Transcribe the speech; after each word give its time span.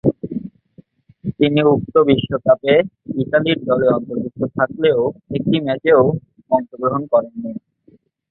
তিনি 1.37 1.59
উক্ত 1.73 1.95
বিশ্বকাপের 2.09 2.81
ইতালি 3.15 3.51
দলে 3.67 3.87
অন্তর্ভুক্ত 3.89 4.41
থাকলেও 4.57 4.99
একটি 5.37 5.55
ম্যাচেও 5.65 6.01
অংশগ্রহণ 6.51 7.01
করেননি। 7.11 7.51